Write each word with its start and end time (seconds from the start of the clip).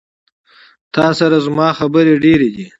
تا 0.93 1.05
سره 1.19 1.37
زما 1.45 1.67
خبري 1.79 2.13
ډيري 2.23 2.49
دي 2.55 2.65